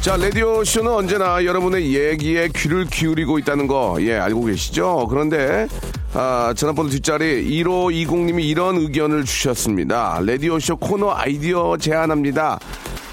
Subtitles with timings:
[0.00, 5.06] 자, 라디오쇼는 언제나 여러분의 얘기에 귀를 기울이고 있다는 거, 예, 알고 계시죠?
[5.10, 5.68] 그런데,
[6.14, 10.22] 아, 전화번호 뒷자리 1520님이 이런 의견을 주셨습니다.
[10.24, 12.58] 라디오쇼 코너 아이디어 제안합니다.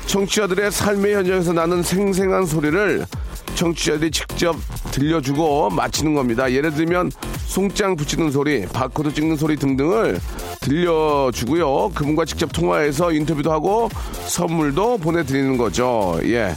[0.06, 3.06] 청취자들의 삶의 현장에서 나는 생생한 소리를
[3.58, 4.56] 청취자들이 직접
[4.92, 6.52] 들려주고 마치는 겁니다.
[6.52, 7.12] 예를 들면
[7.48, 10.20] 송장 붙이는 소리, 바코드 찍는 소리 등등을
[10.62, 11.90] 들려주고요.
[11.96, 13.90] 그분과 직접 통화해서 인터뷰도 하고
[14.28, 16.20] 선물도 보내드리는 거죠.
[16.26, 16.54] 예.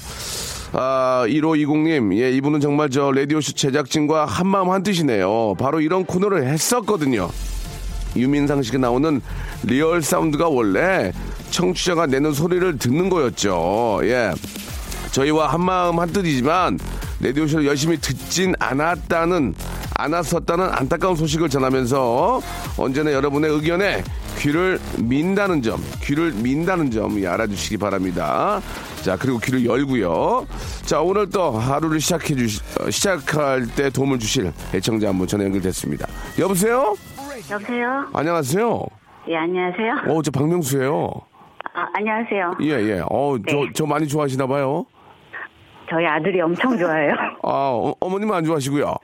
[0.73, 5.55] 아, 1520님, 예, 이분은 정말 저 라디오쇼 제작진과 한마음 한뜻이네요.
[5.59, 7.31] 바로 이런 코너를 했었거든요.
[8.15, 9.23] 유민상 씨가 나오는
[9.63, 11.13] real sound가 원래
[11.51, 14.01] 청취자가 내는 소리를 듣는 거였죠.
[14.05, 14.33] 예.
[15.13, 16.79] 저희와 한마음 한뜻이지만
[17.21, 19.55] 라디오쇼를 열심히 듣진 않았다는
[19.97, 22.41] 않았었다는 안타까운 소식을 전하면서
[22.79, 24.03] 언제나 여러분의 의견에
[24.39, 28.63] 귀를 민다는 점, 귀를 민다는 점 예, 알아주시기 바랍니다.
[29.03, 30.47] 자 그리고 귀를 열고요.
[30.87, 35.45] 자 오늘 또 하루를 시작해 주시 어, 시작할 때 도움을 주실 애청자 한 분 전화
[35.45, 36.07] 연결됐습니다.
[36.39, 36.97] 여보세요?
[37.51, 38.07] 여보세요?
[38.15, 38.87] 안녕하세요.
[39.29, 40.15] 예, 안녕하세요.
[40.15, 41.11] 어, 저 박명수예요.
[41.75, 42.55] 아, 안녕하세요.
[42.63, 43.03] 예, 예.
[43.11, 43.71] 어, 저, 네.
[43.75, 44.87] 저 많이 좋아하시나 봐요.
[45.91, 47.13] 저희 아들이 엄청 좋아해요.
[47.43, 48.95] 아, 어, 어머님은 안 좋아하시고요.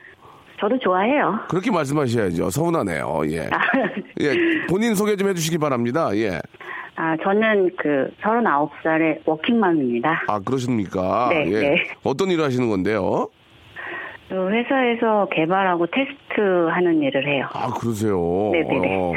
[0.59, 1.39] 저도 좋아해요.
[1.49, 2.49] 그렇게 말씀하셔야죠.
[2.49, 3.21] 서운하네요.
[3.27, 3.41] 예.
[3.41, 3.59] 아,
[4.21, 4.33] 예,
[4.67, 6.09] 본인 소개 좀 해주시기 바랍니다.
[6.15, 6.39] 예.
[6.95, 10.23] 아, 저는 그 39살의 워킹맘입니다.
[10.27, 11.29] 아, 그러십니까?
[11.31, 11.59] 네, 예.
[11.69, 11.75] 네.
[12.03, 13.29] 어떤 일을 하시는 건데요?
[14.29, 17.47] 그 회사에서 개발하고 테스트 하는 일을 해요.
[17.53, 18.49] 아, 그러세요.
[18.51, 18.95] 네네네.
[18.97, 19.13] 어.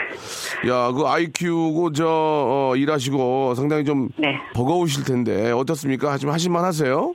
[0.68, 4.38] 야, 그 아이 키우고 저, 어, 일하시고 상당히 좀 네.
[4.54, 6.12] 버거우실 텐데 어떻습니까?
[6.12, 7.14] 하지만 하실만 하세요?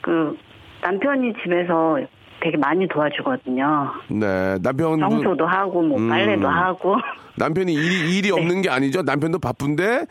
[0.00, 0.36] 그
[0.82, 1.98] 남편이 집에서
[2.40, 3.92] 되게 많이 도와주거든요.
[4.08, 4.58] 네.
[4.62, 4.98] 남편.
[5.00, 6.08] 청소도 하고 뭐 음.
[6.08, 6.96] 빨래도 하고.
[7.38, 9.02] 남편이 일이, 일이 없는 게 아니죠.
[9.02, 10.06] 남편도 바쁜데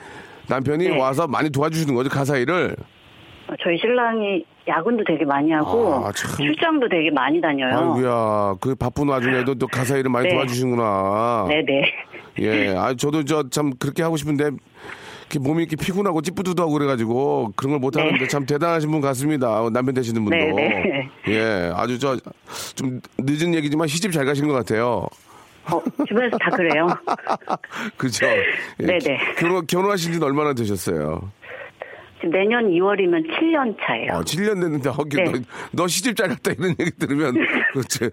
[0.50, 1.00] 남편이 네.
[1.00, 2.09] 와서 많이 도와주시는 거죠.
[2.09, 2.75] 가사 일을.
[3.63, 6.31] 저희 신랑이 야근도 되게 많이 하고 아, 참.
[6.38, 7.75] 출장도 되게 많이 다녀요.
[7.94, 8.55] 아이고야.
[8.59, 10.34] 그 바쁜 와중에도 또 가사 일을 많이 네.
[10.34, 11.45] 도와주시는구나.
[11.47, 11.91] 네네.
[12.39, 12.75] 예.
[12.75, 14.50] 아, 저도 저 참 그렇게 하고 싶은데
[15.29, 18.27] 이렇게 몸이 이렇게 피곤하고 찌뿌두두하고 그래가지고 그런 걸 못 하는데 네.
[18.27, 19.67] 참 대단하신 분 같습니다.
[19.71, 20.37] 남편 되시는 분도.
[20.37, 21.09] 네, 네.
[21.33, 21.71] 예.
[21.75, 22.15] 아주 저
[22.75, 25.07] 좀 늦은 얘기지만 시집 잘 가신 것 같아요.
[25.71, 26.87] 어, 주변에서 다 그래요.
[27.97, 28.25] 그죠?
[28.81, 28.85] 예.
[28.85, 29.17] 네네.
[29.37, 31.31] 결혼, 결혼하신 지는 얼마나 되셨어요?
[32.17, 34.13] 지금 내년 2월이면 7년 차예요.
[34.13, 35.23] 어, 7년 됐는데, 어, 네.
[35.23, 35.31] 너,
[35.71, 37.33] 너 시집 잘 갔다 이런 얘기 들으면,
[37.73, 38.05] 그렇지.
[38.05, 38.11] 1,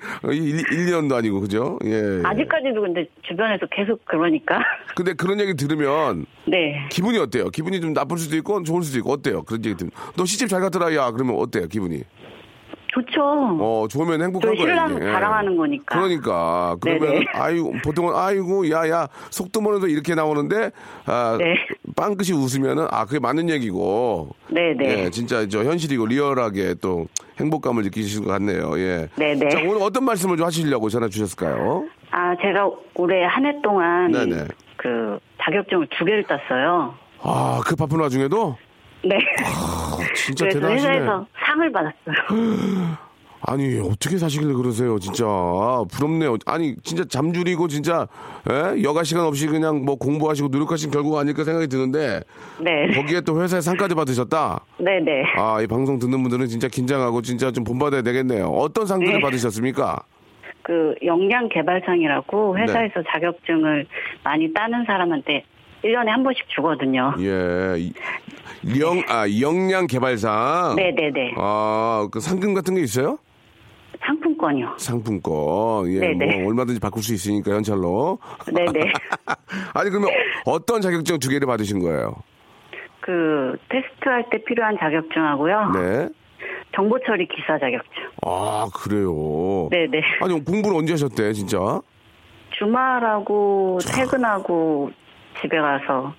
[0.64, 1.78] 1년도 아니고, 그죠?
[1.84, 2.20] 예.
[2.24, 4.58] 아직까지도 근데 주변에서 계속 그러니까.
[4.96, 6.86] 근데 그런 얘기 들으면, 네.
[6.90, 7.50] 기분이 어때요?
[7.50, 9.42] 기분이 좀 나쁠 수도 있고, 좋을 수도 있고, 어때요?
[9.44, 9.92] 그런 얘기 들으면.
[10.16, 11.10] 너 시집 잘 갔더라, 야.
[11.12, 12.02] 그러면 어때요, 기분이?
[12.94, 13.22] 좋죠.
[13.60, 14.66] 어, 좋으면 행복한 거예요.
[14.68, 15.00] 신랑 이게.
[15.00, 15.94] 자랑하는 거니까.
[15.98, 16.76] 그러니까.
[16.80, 17.24] 그러면, 네네.
[17.32, 20.70] 아이고, 보통은, 아이고, 야, 야, 속도모에도 이렇게 나오는데,
[21.06, 21.54] 아, 네.
[21.96, 24.30] 빵끝이 웃으면은, 아, 그게 맞는 얘기고.
[24.48, 25.04] 네네.
[25.04, 27.06] 예, 진짜 저 현실이고 리얼하게 또
[27.40, 28.78] 행복감을 느끼시는 것 같네요.
[28.78, 29.08] 예.
[29.16, 29.48] 네네.
[29.48, 31.84] 자, 오늘 어떤 말씀을 좀 하시려고 전화 주셨을까요?
[32.10, 34.48] 아, 제가 올해 한 해 동안 네네.
[34.76, 36.94] 그 자격증을 두 개를 땄어요.
[37.22, 38.56] 아, 그 바쁜 와중에도?
[39.04, 39.16] 네.
[39.44, 40.90] 아, 진짜 대단하시네.
[40.92, 42.14] 회사에서 상을 받았어요.
[43.44, 45.24] 아니, 어떻게 사시길래 그러세요, 진짜.
[45.90, 46.36] 부럽네요.
[46.46, 48.06] 아니, 진짜 잠줄이고, 진짜,
[48.48, 48.80] 예?
[48.84, 52.20] 여가 시간 없이 그냥 뭐 공부하시고 노력하신 결과가 아닐까 생각이 드는데,
[52.60, 52.86] 네.
[52.94, 54.60] 거기에 또 회사에 상까지 받으셨다?
[54.78, 55.24] 네네.
[55.36, 58.46] 아, 이 방송 듣는 분들은 진짜 긴장하고 진짜 좀 본받아야 되겠네요.
[58.46, 59.20] 어떤 상들을 네.
[59.20, 60.04] 받으셨습니까?
[60.62, 62.62] 그 역량 개발상이라고 네.
[62.62, 63.86] 회사에서 자격증을
[64.22, 65.42] 많이 따는 사람한테
[65.82, 67.12] 1년에 한 번씩 주거든요.
[67.18, 67.90] 예.
[68.64, 70.76] 이- 영, 아, 역량 개발상.
[70.76, 71.34] 네네네.
[71.36, 73.18] 아, 그 상금 같은 게 있어요?
[74.04, 74.74] 상품권이요.
[74.78, 75.88] 상품권.
[75.92, 76.40] 예, 네네.
[76.40, 78.18] 뭐 얼마든지 바꿀 수 있으니까 현찰로.
[78.52, 78.92] 네네.
[79.74, 80.10] 아니 그러면
[80.44, 82.16] 어떤 자격증 두 개를 받으신 거예요?
[83.00, 85.70] 그 테스트 할 때 필요한 자격증하고요.
[85.74, 86.08] 네.
[86.74, 88.02] 정보 처리 기사 자격증.
[88.24, 89.68] 아 그래요.
[89.70, 90.00] 네네.
[90.20, 91.80] 아니 공부를 언제 하셨대 진짜?
[92.58, 94.90] 주말하고 퇴근하고
[95.40, 96.12] 집에 가서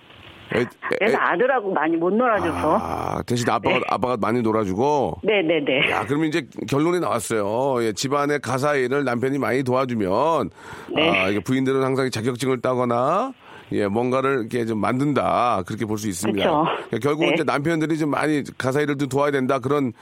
[0.56, 0.66] 애, 애-
[1.00, 2.78] 그래서 아들하고 많이 못 놀아줘서.
[2.82, 3.84] 아 대신 아빠가 네.
[3.90, 5.20] 아빠가 많이 놀아주고.
[5.24, 5.92] 네네네.
[5.92, 7.84] 야, 그러면 이제 결론이 나왔어요.
[7.84, 10.50] 예, 집안의 가사 일을 남편이 많이 도와주면,
[10.96, 11.10] 네.
[11.10, 13.34] 아, 이게 부인들은 항상 자격증을 따거나,
[13.72, 15.64] 예, 뭔가를 이렇게 좀 만든다.
[15.66, 16.48] 그렇게 볼 수 있습니다.
[16.94, 17.34] 예, 결국은 네.
[17.34, 19.58] 이제 남편들이 좀 많이 가사 일을 좀 도와야 된다.
[19.60, 19.94] 그런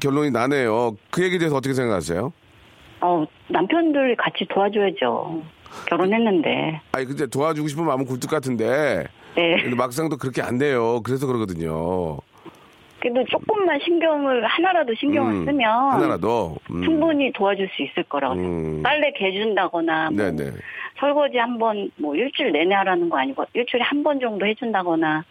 [0.00, 0.96] 결론이 나네요.
[1.10, 2.32] 그 얘기에 대해서 어떻게 생각하세요?
[3.00, 5.42] 어, 남편들 같이 도와줘야죠.
[5.88, 6.80] 결혼했는데.
[6.92, 9.04] 아니, 근데 도와주고 싶은 마음은 굴뚝 같은데,
[9.38, 9.62] 네.
[9.62, 11.00] 근데 막상 또 그렇게 안 돼요.
[11.04, 12.18] 그래서 그러거든요.
[13.00, 15.92] 그래도 조금만 신경을, 하나라도 신경을 음, 쓰면.
[15.92, 16.56] 하나라도.
[16.72, 16.82] 음.
[16.82, 18.82] 충분히 도와줄 수 있을 거라고 음.
[18.82, 20.32] 빨래 개준다거나, 뭐.
[20.98, 25.24] 설거지 한 번, 뭐 일주일 내내 하라는 거 아니고, 일주일에 한 번 정도 해준다거나,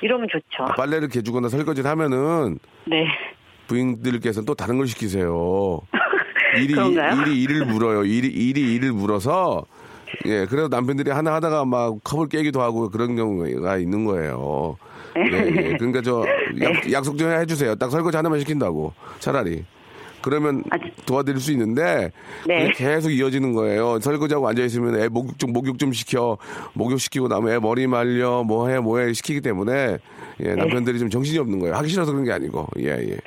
[0.00, 0.64] 이러면 좋죠.
[0.64, 3.06] 아, 빨래를 개주거나 설거지를 하면은, 네.
[3.68, 5.78] 부인들께서는 또 다른 걸 시키세요.
[6.58, 7.22] 일이 그런가요?
[7.22, 8.04] 일이 일을 물어요.
[8.04, 9.64] 일이 일이 일을 물어서
[10.26, 14.76] 예 그래서 남편들이 하나 하다가 막 컵을 깨기도 하고 그런 경우가 있는 거예요.
[15.16, 15.76] 예, 예.
[15.76, 16.24] 그러니까 저
[16.62, 17.74] 약, 약속 좀 해주세요.
[17.76, 19.64] 딱 설거지 하나만 시킨다고 차라리.
[20.22, 22.12] 그러면 아, 도와드릴 수 있는데
[22.46, 22.70] 네.
[22.76, 23.98] 계속 이어지는 거예요.
[24.00, 26.38] 설거지하고 앉아 있으면 애 목욕 좀 목욕 좀 시켜
[26.74, 29.98] 목욕 시키고 나면 애 머리 말려 뭐해 뭐해 시키기 때문에
[30.38, 30.50] 네.
[30.50, 31.74] 예, 남편들이 좀 정신이 없는 거예요.
[31.74, 33.18] 하기 싫어서 그런 게 아니고 예 예.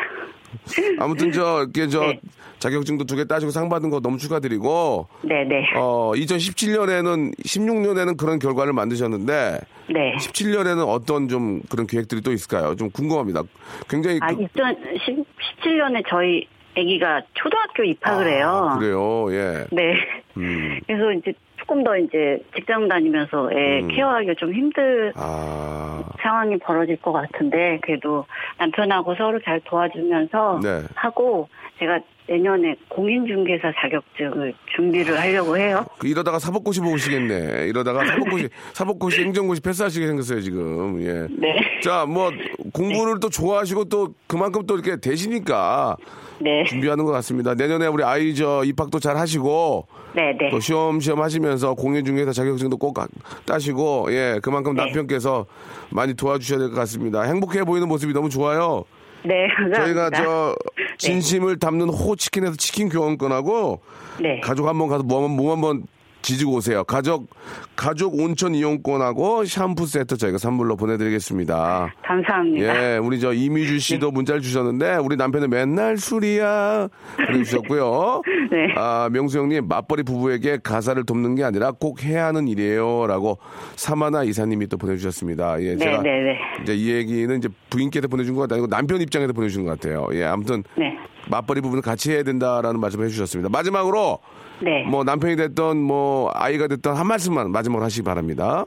[0.99, 2.19] 아무튼 저 이게 저 네.
[2.59, 5.65] 자격증도 두 개 따시고 상 받은 거 너무 축하드리고 네 네.
[5.75, 9.59] 어 2017년에는 16년에는 그런 결과를 만드셨는데
[9.89, 10.15] 네.
[10.17, 12.75] 17년에는 어떤 좀 그런 계획들이 또 있을까요?
[12.75, 13.43] 좀 궁금합니다.
[13.89, 16.47] 굉장히 아, 그- 2017년에 저희
[16.77, 18.69] 아기가 초등학교 입학을 해요.
[18.71, 19.27] 아, 그래요.
[19.31, 19.65] 예.
[19.71, 19.93] 네.
[20.37, 20.79] 음.
[20.85, 21.33] 그래서 이제
[21.65, 23.87] 조금 더 이제 직장 다니면서 애 음.
[23.87, 26.03] 케어하기가 좀 힘들 아.
[26.21, 28.25] 상황이 벌어질 것 같은데 그래도
[28.59, 30.81] 남편하고 서로 잘 도와주면서 네.
[30.93, 35.85] 하고 제가 내년에 공인중개사 자격증을 준비를 하려고 해요.
[35.99, 37.67] 그 이러다가 사법고시 보시겠네.
[37.67, 41.01] 이러다가 사법고시, 사법고시, 행정고시 패스하시게 생겼어요, 지금.
[41.01, 41.27] 예.
[41.39, 41.55] 네.
[41.83, 42.31] 자, 뭐,
[42.73, 45.97] 공부를 또 좋아하시고 또 그만큼 또 이렇게 되시니까
[46.39, 46.63] 네.
[46.65, 47.53] 준비하는 것 같습니다.
[47.53, 50.49] 내년에 우리 아이 저 입학도 잘 하시고 네, 네.
[50.49, 53.07] 또 시험시험 하시면서 공인중개사 자격증도 꼭 가-
[53.45, 54.83] 따시고 예, 그만큼 네.
[54.83, 55.45] 남편께서
[55.91, 57.21] 많이 도와주셔야 될 것 같습니다.
[57.21, 58.83] 행복해 보이는 모습이 너무 좋아요.
[59.25, 60.23] 네, 저희가 감사합니다.
[60.23, 60.55] 저
[60.97, 63.81] 진심을 담는 호치킨에서 치킨 교환권하고
[64.21, 64.39] 네.
[64.41, 65.83] 가족 한번 가서 몸, 몸 한번
[66.25, 66.83] 지지고 오세요.
[66.83, 67.29] 가족
[67.75, 71.93] 가족 온천 이용권하고 샴푸 세트 저희가 선물로 보내드리겠습니다.
[72.03, 72.65] 감사합니다.
[72.65, 76.89] 예, 우리 저 이미주 씨도 문자를 주셨는데 우리 남편은 맨날 술이야
[77.27, 78.23] 보내주셨고요.
[78.51, 78.73] 네.
[78.75, 83.37] 아 명수 형님 맞벌이 부부에게 가사를 돕는 게 아니라 꼭 해야 하는 일이에요 라고
[83.75, 85.61] 사마나 이사님이 또 보내주셨습니다.
[85.61, 86.37] 예, 네, 제가 네, 네.
[86.63, 90.07] 이제 이 얘기는 이제 부인께서 보내준 것 아니고 남편 입장에서 보내준 것 같아요.
[90.13, 90.97] 예, 아무튼 네.
[91.29, 93.49] 맞벌이 부분을 같이 해야 된다라는 말씀을 해주셨습니다.
[93.49, 94.19] 마지막으로
[94.61, 94.83] 네.
[94.83, 98.65] 뭐 남편이 됐던 뭐 아이가 됐던 한 말씀만 마지막으로 하시기 바랍니다.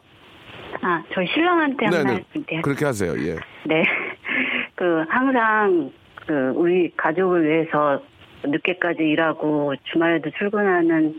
[0.82, 2.04] 아, 저희 신랑한테 한 네네.
[2.04, 2.62] 말씀 드려요.
[2.62, 3.12] 그렇게 하세요.
[3.18, 3.36] 예.
[3.64, 3.82] 네.
[4.76, 5.90] 그, 항상,
[6.26, 8.00] 그, 우리 가족을 위해서
[8.44, 11.16] 늦게까지 일하고 주말에도 출근하는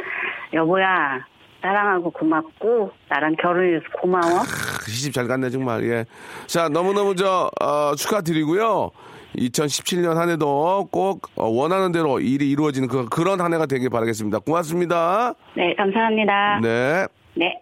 [0.53, 1.25] 여보야,
[1.62, 4.44] 사랑하고 고맙고, 나랑 결혼해서 고마워.
[4.80, 5.84] 그 시집 잘 갔네 정말.
[5.84, 6.05] 예.
[6.48, 8.91] 자 너무너무 저 어, 축하드리고요.
[9.38, 14.39] 2017년 한 해도 꼭 어, 원하는 대로 일이 이루어지는 그, 그런 한 해가 되길 바라겠습니다.
[14.39, 15.33] 고맙습니다.
[15.55, 16.59] 네, 감사합니다.
[16.62, 17.07] 네.
[17.36, 17.62] 네.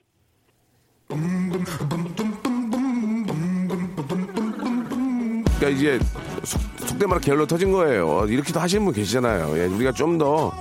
[5.59, 6.00] 그러니까 이제
[6.43, 8.25] 속, 속된 말로 게을러 터진 거예요.
[8.27, 9.57] 이렇게도 하시는 분 계시잖아요.
[9.57, 10.51] 예, 우리가 좀 더,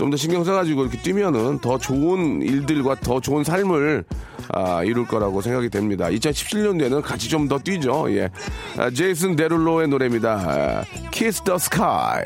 [0.00, 4.04] 좀 더 신경 써가지고 이렇게 뛰면은 더 좋은 일들과 더 좋은 삶을
[4.48, 6.06] 아, 이룰 거라고 생각이 됩니다.
[6.06, 8.06] 2017년도에는 같이 좀 더 뛰죠.
[8.14, 8.30] 예.
[8.78, 10.30] 아, 제이슨 데룰로의 노래입니다.
[10.32, 12.24] 아, Kiss the Sky.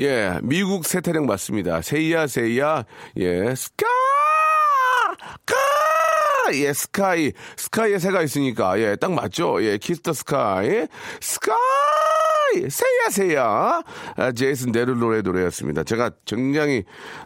[0.00, 1.82] 예, 미국 새타령 맞습니다.
[1.82, 2.84] 새야, 새야,
[3.16, 3.84] 예, 스카!
[3.84, 3.97] 카!
[6.54, 7.32] 예, sky.
[7.56, 9.62] Sky에 새가 있으니까, 예, 딱 맞죠?
[9.62, 10.86] 예, Kiss the Sky.
[11.20, 11.56] Sky!
[12.54, 13.82] 새야, 새야.
[14.16, 15.84] 아, 제이슨 데룰로의 노래였습니다.
[15.84, 16.84] 제가 굉장히,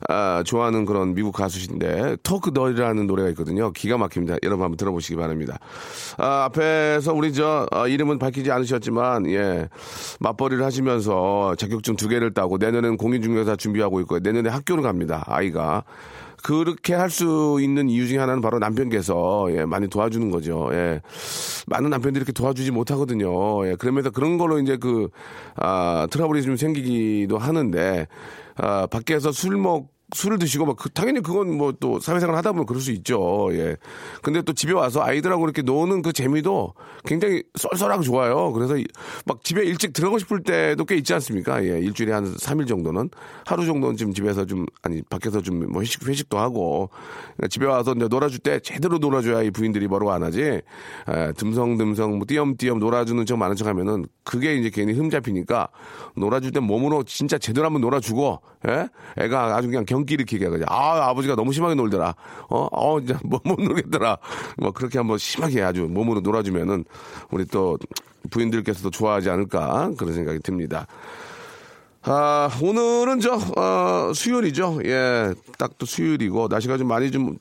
[0.08, 3.72] 아, 좋아하는 그런 미국 가수신데, 토크 널이라는 노래가 있거든요.
[3.72, 4.38] 기가 막힙니다.
[4.42, 5.58] 여러분 한번 들어보시기 바랍니다.
[6.18, 9.68] 아, 앞에서 우리 저, 아, 이름은 밝히지 않으셨지만, 예,
[10.18, 14.18] 맞벌이를 하시면서 자격증 두 개를 따고 내년에는 공인중개사 준비하고 있고요.
[14.20, 15.22] 내년에 학교를 갑니다.
[15.26, 15.84] 아이가.
[16.42, 20.70] 그렇게 할 수 있는 이유 중에 하나는 바로 남편께서 예, 많이 도와주는 거죠.
[20.72, 21.00] 예.
[21.66, 23.66] 많은 남편들이 이렇게 도와주지 못하거든요.
[23.68, 23.76] 예.
[23.76, 25.08] 그러면서 그런 걸로 이제 그,
[25.56, 28.06] 아, 트러블이 좀 생기기도 하는데,
[28.56, 32.66] 아, 밖에서 술 먹, 술을 드시고 막 그- 당연히 그건 뭐 또 사회생활 하다 보면
[32.66, 33.48] 그럴 수 있죠.
[33.52, 33.76] 예.
[34.22, 38.52] 근데 또 집에 와서 아이들하고 이렇게 노는 그 재미도 굉장히 쏠쏠하고 좋아요.
[38.52, 38.84] 그래서 이-
[39.24, 41.64] 막 집에 일찍 들어가고 싶을 때도 꽤 있지 않습니까?
[41.64, 41.78] 예.
[41.80, 43.08] 일주일에 한 3일 정도는
[43.46, 46.90] 하루 정도는 지금 집에서 좀 아니 밖에서 좀 뭐 회식 회식도 하고
[47.36, 50.40] 그러니까 집에 와서 이제 놀아줄 때 제대로 놀아줘야 이 부인들이 뭐라고 안 하지.
[50.42, 50.62] 예,
[51.36, 55.68] 듬성듬성 뭐 띄엄띄엄 놀아주는 척 많은 척 하면은 그게 이제 괜히 흠 잡히니까
[56.16, 58.88] 놀아줄 때 몸으로 진짜 제대로 한번 놀아주고 예?
[59.18, 62.14] 애가 아주 그냥 경기 일으키게 해가지고 아 아버지가 너무 심하게 놀더라
[62.48, 64.18] 어, 어 이제 뭐못 놀겠더라
[64.58, 66.84] 뭐 그렇게 한번 심하게 아주 몸으로 놀아주면은
[67.30, 67.78] 우리 또
[68.30, 70.86] 부인들께서도 좋아하지 않을까 그런 생각이 듭니다.
[72.04, 74.80] 아, 오늘은 저, 어, 수요일이죠.
[74.84, 77.38] 예, 딱 또 수요일이고, 날씨가 좀 많이 좀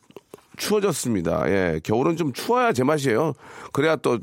[0.58, 1.50] 추워졌습니다.
[1.50, 3.34] 예, 겨울은 좀 추워야 제맛이에요.
[3.74, 4.20] 그래야 또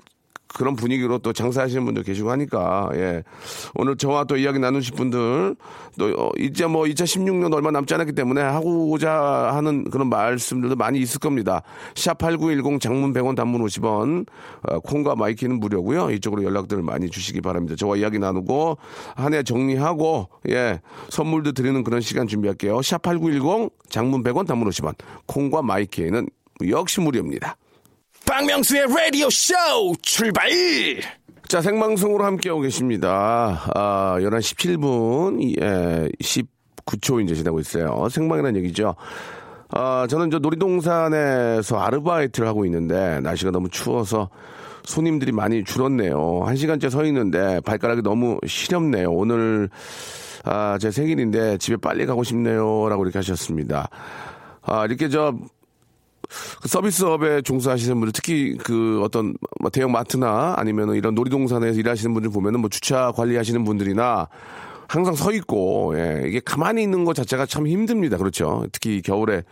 [0.54, 3.22] 그런 분위기로 또 장사하시는 분들 계시고 하니까, 예.
[3.74, 5.56] 오늘 저와 또 이야기 나누실 분들,
[5.98, 9.12] 또, 어, 이제 뭐 2016년 얼마 남지 않았기 때문에 하고자
[9.54, 11.62] 하는 그런 말씀들도 많이 있을 겁니다.
[11.94, 14.26] 샵 8910 장문 100원 단문 50원,
[14.68, 17.76] 어, 콩과 마이K는 무료고요 이쪽으로 연락들 많이 주시기 바랍니다.
[17.76, 18.78] 저와 이야기 나누고,
[19.14, 20.80] 한 해 정리하고, 예.
[21.10, 22.80] 선물도 드리는 그런 시간 준비할게요.
[22.82, 24.94] 샵 8910 장문 100원 단문 50원,
[25.26, 26.26] 콩과 마이K는
[26.68, 27.56] 역시 무료입니다.
[28.28, 29.54] 박명수의 라디오 쇼
[30.02, 30.50] 출발!
[31.48, 33.62] 자, 생방송으로 함께하고 계십니다.
[33.74, 38.06] 아, 11시 17분, 예, 19초 이제 지나고 있어요.
[38.10, 38.96] 생방이라는 얘기죠.
[39.70, 44.28] 아, 저는 저 놀이동산에서 아르바이트를 하고 있는데, 날씨가 너무 추워서
[44.84, 46.42] 손님들이 많이 줄었네요.
[46.44, 49.10] 한 시간째 서 있는데, 발가락이 너무 시렵네요.
[49.10, 49.70] 오늘,
[50.44, 52.90] 아, 제 생일인데, 집에 빨리 가고 싶네요.
[52.90, 53.88] 라고 이렇게 하셨습니다.
[54.60, 55.48] 아, 이렇게 저, 그
[56.66, 62.60] 서비스업에 종사하시는 분들 특히 그 어떤 뭐 대형 마트나 아니면 이런 놀이동산에서 일하시는 분들 보면은
[62.60, 64.28] 뭐 주차 관리하시는 분들이나
[64.88, 68.16] 항상 서 있고 예, 이게 가만히 있는 것 자체가 참 힘듭니다.
[68.16, 68.64] 그렇죠.
[68.72, 69.42] 특히 겨울에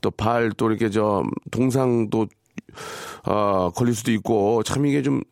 [0.00, 2.26] 또 발또 이렇게 저 동상도
[3.24, 5.22] 어, 걸릴 수도 있고 참 이게 좀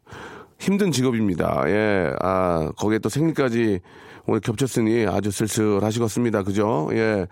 [0.59, 1.65] 힘든 직업입니다.
[1.67, 3.81] 예, 아 거기에 또 생일까지
[4.27, 6.43] 오늘 겹쳤으니 아주 쓸쓸하시겠습니다.
[6.43, 6.89] 그죠?
[6.93, 7.27] 예.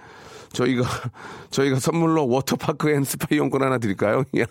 [0.52, 0.84] 저희가
[1.50, 4.24] 저희가 선물로 워터파크 and 스파 이용권 하나 드릴까요?
[4.38, 4.46] 야,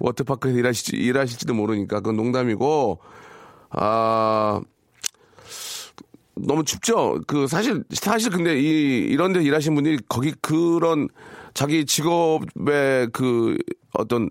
[0.00, 3.00] 워터파크에서 일하실지 일하실지도 모르니까 그건 농담이고
[3.70, 4.60] 아
[6.36, 7.20] 너무 춥죠.
[7.26, 11.08] 그 사실 사실 근데 이 이런 데 일하시는 분들이 거기 그런
[11.54, 13.56] 자기 직업의 그
[13.92, 14.28] 어떤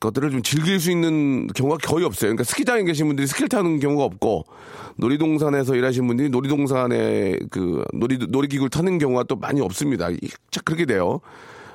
[0.00, 2.28] 것들을 좀 즐길 수 있는 경우가 거의 없어요.
[2.28, 4.44] 그러니까 스키장에 계신 분들이 스키를 타는 경우가 없고
[4.96, 10.10] 놀이동산에서 일하시는 분들이 놀이동산에 그 놀이 놀이기구를 타는 경우가 또 많이 없습니다.
[10.10, 10.18] 이-
[10.50, 11.20] 자, 그렇게 돼요.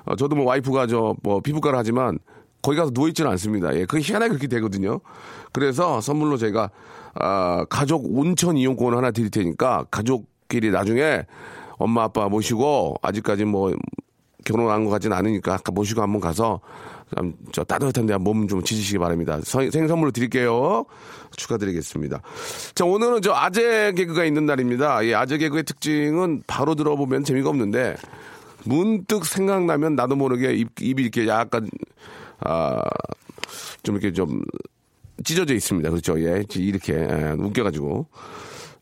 [0.05, 2.19] 어, 저도 뭐 와이프가 저 뭐 피부과를 하지만
[2.61, 3.75] 거기 가서 누워 있지는 않습니다.
[3.75, 4.99] 예, 그게 희한하게 그렇게 되거든요.
[5.51, 6.69] 그래서 선물로 제가
[7.15, 11.25] 아, 가족 온천 이용권 하나 드릴 테니까 가족끼리 나중에
[11.77, 13.73] 엄마 아빠 모시고 아직까지 뭐
[14.45, 16.59] 결혼한 것 같지는 않으니까 아까 모시고 한번 가서
[17.15, 19.39] 좀저 따뜻한 데 몸 좀 지지시기 바랍니다.
[19.43, 20.85] 서- 생선물로 드릴게요.
[21.35, 22.21] 축하드리겠습니다.
[22.75, 25.01] 자 오늘은 저 아재 개그가 있는 날입니다.
[25.03, 27.95] 이 아재 개그의 특징은 바로 들어보면 재미가 없는데
[28.65, 31.69] 문득 생각나면 나도 모르게 입, 입이 이렇게 약간
[32.39, 32.81] 아
[33.83, 34.41] 좀 이렇게 좀
[35.23, 35.89] 찢어져 있습니다.
[35.89, 36.19] 그렇죠?
[36.19, 38.07] 예, 이렇게 예, 웃겨가지고.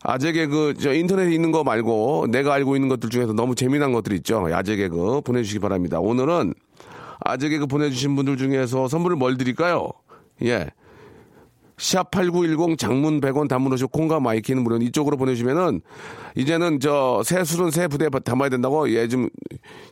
[0.04, 4.12] 아재 개그 저 인터넷에 있는 거 말고 내가 알고 있는 것들 중에서 너무 재미난 것들
[4.14, 4.48] 있죠.
[4.52, 6.00] 아재 개그 보내주시기 바랍니다.
[6.00, 6.54] 오늘은
[7.20, 9.90] 아재 개그 보내주신 분들 중에서 선물을 뭘 드릴까요?
[10.42, 10.70] 예.
[11.76, 15.80] 샵8910 장문 100원 단문 50원이고 콩과 마이K는 무료 이쪽으로 보내주시면은
[16.36, 19.28] 이제는 저 새 술은 새 부대에 담아야 된다고 예좀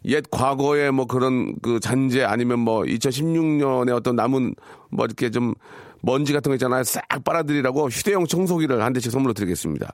[0.04, 4.54] 옛 과거의 뭐 그런 그 잔재 아니면 뭐 2016년에 어떤 남은
[4.90, 5.54] 뭐 이렇게 좀
[6.02, 6.82] 먼지 같은 거 있잖아요.
[6.84, 9.92] 싹 빨아들이라고 휴대용 청소기를 한 대씩 선물로 드리겠습니다.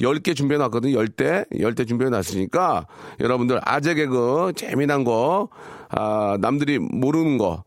[0.00, 0.98] 10개 준비해 놨거든요.
[0.98, 1.50] 10대.
[1.52, 2.86] 10대 준비해 놨으니까
[3.20, 5.48] 여러분들 아재 개그 재미난 거
[5.88, 7.62] 아, 남들이 모르는 거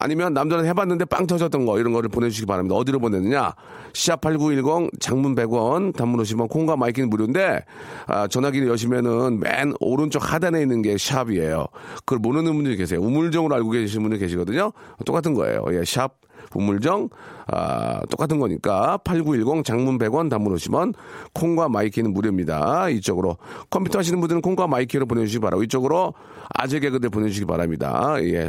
[0.00, 2.74] 아니면 남들은 해봤는데 빵 터졌던 거 이런 거를 보내주시기 바랍니다.
[2.74, 3.54] 어디로 보내느냐?
[3.92, 7.64] 샵 8910 장문 100원 단문 50원 콩과 마이케이는 무료인데
[8.06, 11.66] 아, 전화기를 여시면은 맨 오른쪽 하단에 있는 게 샵이에요.
[11.98, 13.00] 그걸 모르는 분들이 계세요.
[13.00, 14.72] 우물정으로 알고 계시는 분들이 계시거든요.
[15.04, 15.64] 똑같은 거예요.
[15.72, 16.18] 예, 샵
[16.54, 17.08] 우물정
[17.46, 20.94] 아, 똑같은 거니까 8910 장문 100원 단문 50원
[21.32, 22.88] 콩과 마이케이는 무료입니다.
[22.90, 23.36] 이쪽으로
[23.70, 26.14] 컴퓨터 하시는 분들은 콩과 마이케이로 보내주시기 바라고 이쪽으로
[26.50, 28.14] 아재 개그들 보내주시기 바랍니다.
[28.20, 28.48] 예,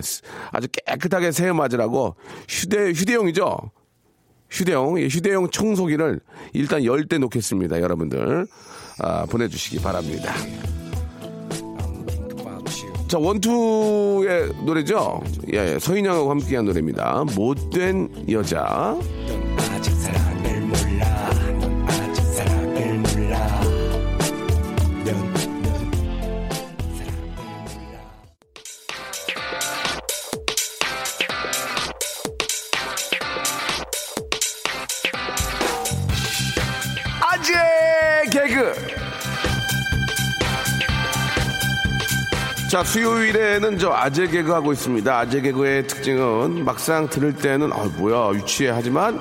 [0.51, 2.15] 아주 깨끗하게 새어 맞으라고
[2.47, 3.57] 휴대 휴대용이죠.
[4.49, 6.19] 휴대용 예, 휴대용 청소기를
[6.53, 7.81] 일단 열 대 놓겠습니다.
[7.81, 8.45] 여러분들
[8.99, 10.33] 아, 보내주시기 바랍니다.
[13.11, 15.21] 자, 원투의 노래죠?
[15.53, 15.79] 예, 예.
[15.79, 17.25] 서인영하고 함께한 노래입니다.
[17.35, 18.97] 못된 여자.
[42.71, 45.19] 자, 수요일에는 저 아재 개그 하고 있습니다.
[45.19, 48.69] 아재 개그의 특징은 막상 들을 때는, 아, 뭐야, 유치해.
[48.69, 49.19] 하지만,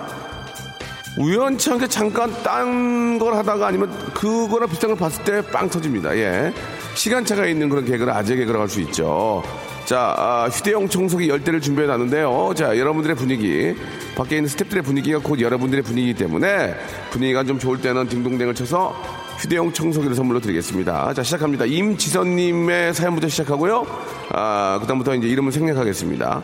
[1.19, 6.16] 우연찮게 잠깐 딴 걸 하다가 아니면 그거랑 비슷한 걸 봤을 때 빵 터집니다.
[6.16, 6.52] 예.
[6.95, 9.42] 시간차가 있는 그런 개그를 아재 개그라고 할 수 있죠.
[9.85, 12.52] 자, 아, 휴대용 청소기 열대를 준비해 놨는데요.
[12.57, 13.75] 자, 여러분들의 분위기,
[14.16, 16.76] 밖에 있는 스탭들의 분위기가 곧 여러분들의 분위기이기 때문에
[17.11, 18.95] 분위기가 좀 좋을 때는 딩동댕을 쳐서
[19.40, 21.14] 휴대용 청소기를 선물로 드리겠습니다.
[21.14, 21.64] 자, 시작합니다.
[21.64, 23.87] 임지선님의 사연부터 시작하고요.
[24.35, 26.42] 아, 그다음부터 이제 이름을 생략하겠습니다.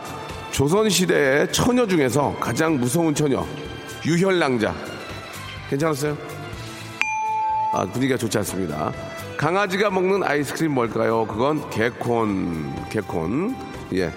[0.51, 3.45] 조선시대의 처녀 중에서 가장 무서운 처녀,
[4.03, 4.73] 유혈낭자.
[5.69, 6.17] 괜찮았어요?
[7.73, 8.91] 아, 분위기가 좋지 않습니다.
[9.37, 11.27] 강아지가 먹는 아이스크림 뭘까요?
[11.27, 13.55] 그건 개콘, 개콘.
[13.93, 14.11] 예.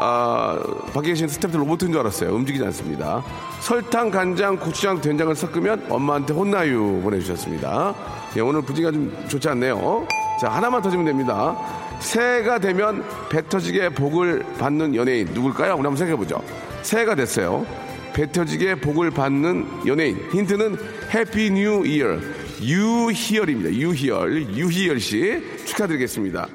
[0.00, 0.56] 아,
[0.94, 2.32] 밖에 계신 스태프들 로봇인 줄 알았어요.
[2.32, 3.22] 움직이지 않습니다.
[3.60, 7.94] 설탕, 간장, 고추장, 된장을 섞으면 엄마한테 혼나유 보내주셨습니다.
[8.36, 10.06] 예, 오늘 분위기가 좀 좋지 않네요.
[10.40, 11.56] 자, 하나만 터지면 됩니다.
[11.98, 15.72] 새해가 되면 배 터지게 복을 받는 연예인 누굴까요?
[15.72, 16.40] 우리 한번 생각해보죠.
[16.82, 17.66] 새해가 됐어요.
[18.14, 20.16] 배 터지게 복을 받는 연예인.
[20.32, 20.76] 힌트는
[21.12, 22.18] Happy New Year.
[22.62, 23.72] 유희열입니다.
[23.72, 24.54] 유희열.
[24.54, 26.46] 유희열 씨 축하드리겠습니다.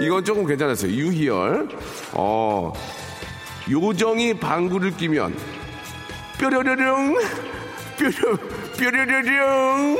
[0.00, 0.90] 이건 조금 괜찮았어요.
[0.92, 1.68] 유희열.
[2.12, 2.72] 어,
[3.70, 5.34] 요정이 방구를 끼면
[6.38, 7.16] 뾰려려령
[7.98, 8.36] 뾰려
[8.78, 9.98] 뾰려려령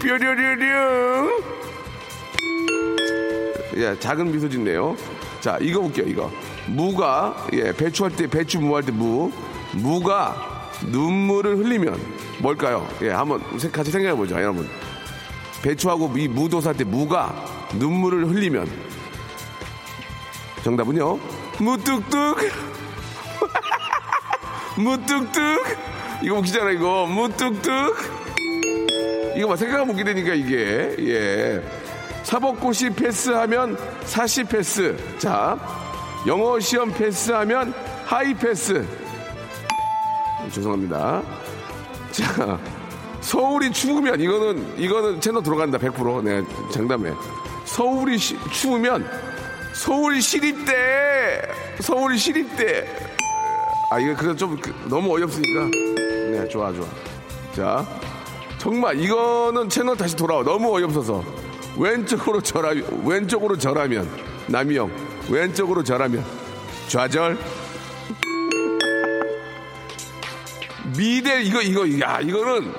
[0.00, 1.40] 뾰려려령
[3.76, 4.96] 예, 작은 미소 짓네요.
[5.40, 6.30] 자, 이거 웃겨, 이거.
[6.66, 9.32] 무가, 예, 배추할 때, 배추 무할 때 무.
[9.72, 11.98] 무가 눈물을 흘리면
[12.40, 12.86] 뭘까요?
[13.02, 14.68] 예, 한번 세- 같이 생각해 보죠, 여러분.
[15.62, 17.34] 배추하고 이 무도 살 때 무가
[17.74, 18.68] 눈물을 흘리면.
[20.62, 21.18] 정답은요?
[21.58, 22.38] 무뚝뚝!
[24.76, 25.64] 무뚝뚝!
[26.22, 27.06] 이거 웃기잖아, 이거.
[27.06, 27.96] 무뚝뚝!
[29.36, 30.94] 이거 봐, 생각하면 웃게 되니까, 이게.
[30.98, 31.62] 예.
[32.22, 34.96] 사법고시 패스하면 사시 패스.
[35.18, 35.58] 자,
[36.26, 37.72] 영어 시험 패스하면
[38.04, 38.86] 하이 패스.
[40.52, 41.22] 죄송합니다.
[42.10, 42.58] 자,
[43.20, 46.22] 서울이 추우면 이거는 이거는 채널 들어간다 100%.
[46.22, 46.42] 네,
[46.72, 47.12] 장담해.
[47.64, 49.29] 서울이 시- 추우면
[49.84, 51.40] 서울 시립대
[51.80, 52.86] 서울 시립대.
[53.90, 55.70] 아 이거 그냥 좀 그- 너무 어이없으니까.
[56.30, 56.86] 네, 좋아 좋아.
[57.54, 57.86] 자,
[58.58, 60.44] 정말 이거는 채널 다시 돌아와.
[60.44, 61.24] 너무 어이없어서
[61.78, 62.74] 왼쪽으로 절하
[63.06, 64.06] 왼쪽으로 절하면
[64.48, 64.90] 남이형
[65.30, 66.24] 왼쪽으로 절하면
[66.88, 67.38] 좌절.
[70.94, 72.70] 미대 이거 이거 야 이거는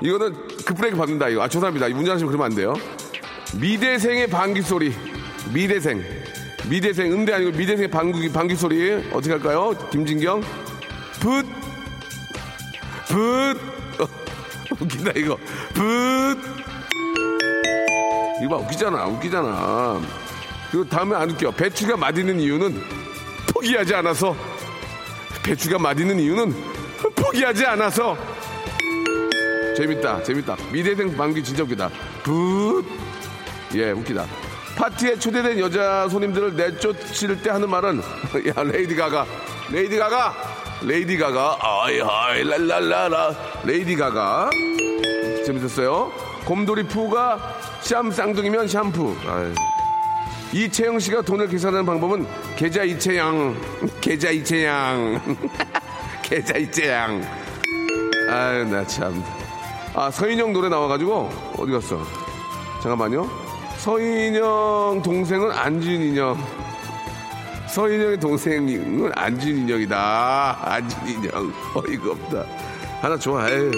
[0.00, 2.74] 이거는 급브레이크 받는다 이거 아 죄송합니다 운전하시면 그러면 안 돼요
[3.58, 4.94] 미대생의 방귀 소리
[5.52, 6.00] 미대생
[6.68, 9.72] 미대생 음대 아니고 미대생의 방귀 방귀 소리 어떻게 할까요?
[9.90, 10.42] 김진경?
[11.20, 11.46] 붓붓!
[14.80, 15.36] 웃긴다 이거.
[15.72, 16.38] 붓!
[18.42, 20.00] 이거 봐 웃기잖아 웃기잖아.
[20.70, 21.52] 그리고 다음에 안 웃겨.
[21.52, 22.82] 배추가 맛있는 이유는
[23.52, 24.36] 포기하지 않아서.
[25.44, 26.52] 배추가 맛있는 이유는
[27.14, 28.16] 포기하지 않아서.
[29.76, 30.56] 재밌다 재밌다.
[30.72, 31.90] 미대생 방귀 진짜 웃기다.
[32.24, 34.26] 붓예 웃기다
[34.76, 37.98] 파티에 초대된 여자 손님들을 내쫓을 때 하는 말은
[38.48, 39.26] 야 레이디 가가.
[39.70, 40.34] 레이디 가가.
[40.82, 41.56] 레이디 가가.
[41.60, 43.34] 아이 아이 랄랄라라
[43.64, 44.50] 레이디 가가.
[45.46, 46.12] 재밌었어요.
[46.44, 49.16] 곰돌이 푸가 샴 쌍둥이면 샴푸.
[49.26, 49.52] 아이.
[50.52, 53.56] 이채영 씨가 돈을 계산하는 방법은 계좌 이채양.
[54.00, 55.38] 계좌 이채양.
[56.22, 57.22] 계좌 이채양.
[58.30, 59.24] 아유 나 참.
[59.94, 61.98] 아 서인영 노래 나와가지고 어디 갔어?
[62.82, 63.45] 잠깐만요.
[63.86, 66.36] 서인영 동생은 안지윤 인형.
[67.68, 70.58] 서인영의 동생은 안지윤 인형이다.
[70.60, 72.44] 안지윤 인형 어이가 없다.
[73.00, 73.48] 하나 좋아.
[73.48, 73.70] 에이.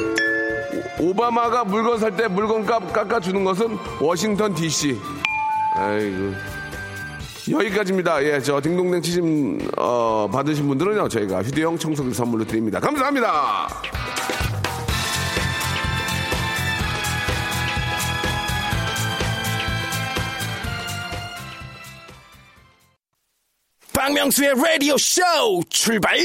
[0.99, 4.99] 오- 오바마가 물건 살 때 물건값 깎아주는 것은 워싱턴 DC.
[5.75, 6.33] 아이고.
[7.51, 8.25] 여기까지입니다.
[8.25, 12.81] 예, 저 딩동댕 치심 어, 받으신 분들은요 저희가 휴대용 청소기 선물로 드립니다.
[12.81, 13.69] 감사합니다.
[24.09, 25.21] 박명수의 라디오 쇼
[25.69, 26.17] 출발!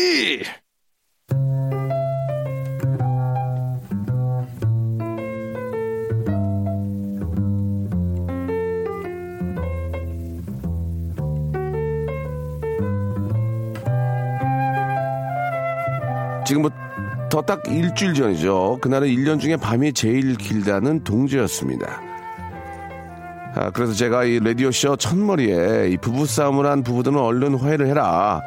[16.46, 18.80] 지금부터 딱 일주일 전이죠.
[18.82, 22.13] 그날은 1년 중에 밤이 제일 길다는 동지였습니다.
[23.56, 28.42] 아, 그래서 제가 이 라디오쇼 첫머리에 이 부부싸움을 한 부부들은 얼른 화해를 해라.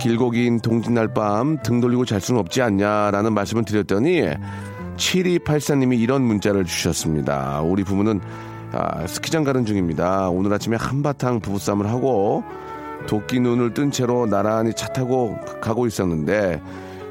[0.00, 4.22] 길고 긴 동짓날 밤 등 돌리고 잘 수는 없지 않냐라는 말씀을 드렸더니
[4.96, 7.62] 7284님이 이런 문자를 주셨습니다.
[7.62, 8.20] 우리 부부는
[8.72, 10.28] 아, 스키장 가는 중입니다.
[10.30, 12.42] 오늘 아침에 한바탕 부부싸움을 하고
[13.06, 16.60] 도끼 눈을 뜬 채로 나란히 차 타고 가고 있었는데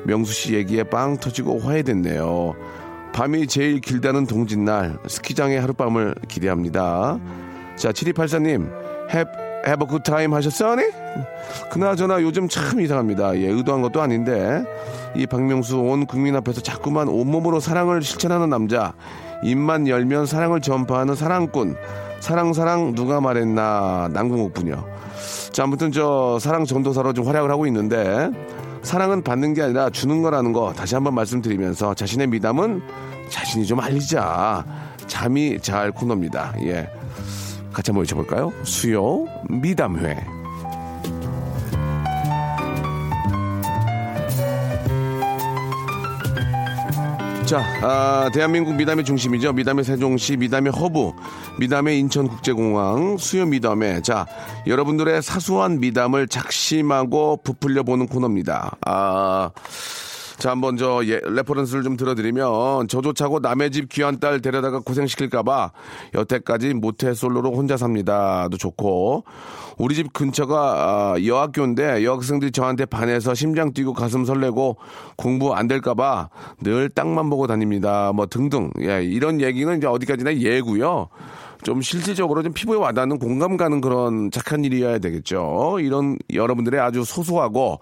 [0.05, 2.55] 명수 씨 얘기에 빵 터지고 화해됐네요.
[3.13, 7.19] 밤이 제일 길다는 동짓날 스키장의 하룻밤을 기대합니다.
[7.75, 8.71] 자, 7284님,
[9.13, 9.31] have,
[9.67, 10.75] have a?
[10.75, 10.91] 네?
[11.71, 13.37] 그나저나 요즘 참 이상합니다.
[13.37, 14.63] 예, 의도한 것도 아닌데
[15.15, 18.93] 이 박명수 온 국민 앞에서 자꾸만 온몸으로 사랑을 실천하는 남자
[19.43, 21.75] 입만 열면 사랑을 전파하는 사랑꾼
[22.19, 24.83] 사랑사랑 누가 말했나 남궁옥 분요.
[25.51, 28.31] 자, 아무튼 저 사랑 전도사로 좀 활약을 하고 있는데
[28.83, 32.81] 사랑은 받는 게 아니라 주는 거라는 거 다시 한번 말씀드리면서 자신의 미담은
[33.29, 34.65] 자신이 좀 알리자.
[35.07, 36.53] 잠이 잘 코너입니다.
[36.61, 36.89] 예.
[37.71, 38.53] 같이 한번 외쳐볼까요?
[38.63, 40.42] 수요 미담회.
[47.53, 49.53] 자, 아, 대한민국 미담의 중심이죠.
[49.53, 51.11] 미담의 세종시, 미담의 허브,
[51.59, 54.01] 미담의 인천국제공항, 수요 미담회.
[54.01, 54.25] 자,
[54.65, 58.77] 여러분들의 사소한 미담을 작심하고 부풀려 보는 코너입니다.
[58.87, 59.51] 아,
[60.43, 65.71] 자, 한번 저 예, reference를 좀 들어드리면 저조차고 남의 집 귀한 딸 데려다가 고생시킬까봐
[66.15, 69.23] 여태까지 모태 솔로로 혼자 삽니다도 좋고
[69.77, 74.75] 우리 집 근처가 아, 여학교인데 여학생들이 저한테 반해서 심장 뛰고 가슴 설레고
[75.15, 76.27] 공부 안 될까봐
[76.61, 78.11] 늘 땅만 보고 다닙니다.
[78.13, 81.07] 뭐 등등 예, 이런 얘기는 이제 어디까지나 예고요.
[81.63, 85.77] 좀 실질적으로 좀 피부에 와닿는 공감 가는 그런 착한 일이어야 되겠죠.
[85.79, 87.79] 이런 여러분들의 아주 소소하고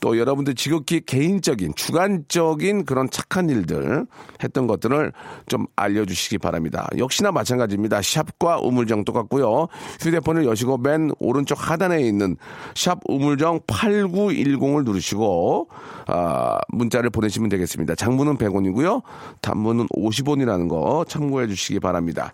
[0.00, 4.06] 또 여러분들 지극히 개인적인 주관적인 그런 착한 일들
[4.42, 5.12] 했던 것들을
[5.46, 6.88] 좀 알려주시기 바랍니다.
[6.98, 8.02] 역시나 마찬가지입니다.
[8.02, 9.68] 샵과 우물정 똑같고요.
[10.00, 12.36] 휴대폰을 여시고 맨 오른쪽 하단에 있는
[12.74, 15.68] 샵 우물정 8910을 누르시고
[16.06, 17.94] 아, 문자를 보내시면 되겠습니다.
[17.94, 19.02] 장문은 100원이고요.
[19.40, 22.32] 단문은 50원이라는 거 참고해 주시기 바랍니다.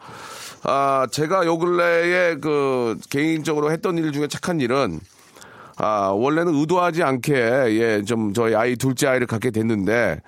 [0.64, 5.00] 아, 제가 요 근래에 그 개인적으로 했던 일 중에 착한 일은
[5.76, 10.20] 아, 원래는 의도하지 않게 예, 좀 저희 아이 둘째 아이를 갖게 됐는데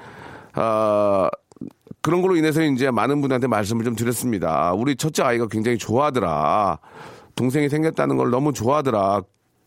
[0.55, 1.29] 아,
[2.03, 4.73] 그런 걸로 인해서 이제 많은 분한테 말씀을 좀 드렸습니다.
[4.73, 6.79] 우리 첫째 아이가 굉장히 좋아하더라.
[7.35, 9.23] 동생이 생겼다는 걸 너무 좋아하더라.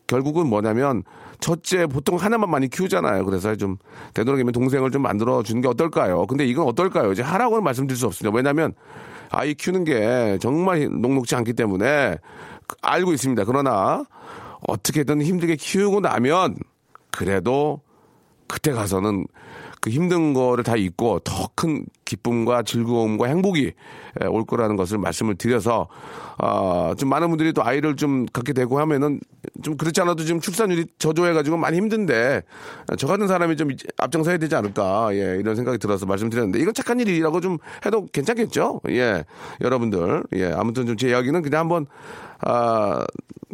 [0.06, 1.02] 결국은 뭐냐면
[1.40, 3.24] 첫째 보통 하나만 많이 키우잖아요.
[3.24, 3.76] 그래서 좀
[4.14, 6.26] 되도록이면 동생을 좀 만들어 주는 게 어떨까요?
[6.26, 7.12] 근데 이건 어떨까요?
[7.12, 8.34] 이제 하라고는 말씀드릴 수 없습니다.
[8.34, 8.74] 왜냐하면
[9.34, 12.18] 아이 키우는 게 정말 녹록지 않기 때문에
[12.82, 13.44] 알고 있습니다.
[13.44, 14.04] 그러나
[14.66, 16.56] 어떻게든 힘들게 키우고 나면
[17.10, 17.80] 그래도
[18.46, 19.26] 그때 가서는
[19.84, 23.72] 그 힘든 거를 다 잊고 더 큰 기쁨과 즐거움과 행복이
[24.22, 25.88] 예, 올 거라는 것을 말씀을 드려서
[26.38, 29.20] 아, 좀 많은 분들이 또 아이를 좀 갖게 되고 하면은
[29.62, 32.42] 좀 그렇지 않아도 지금 출산율이 저조해가지고 많이 힘든데
[32.98, 37.40] 저 같은 사람이 좀 앞장서야 되지 않을까 예, 이런 생각이 들어서 말씀드렸는데 이건 착한 일이라고
[37.40, 38.80] 좀 해도 괜찮겠죠?
[38.88, 39.24] 예
[39.60, 40.24] 여러분들.
[40.34, 41.86] 예 아무튼 좀 제 이야기는 그냥 한번
[42.46, 43.04] 아,